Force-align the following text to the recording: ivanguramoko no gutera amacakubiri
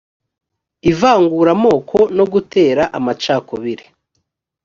ivanguramoko 0.91 1.99
no 2.17 2.25
gutera 2.33 2.83
amacakubiri 2.97 3.85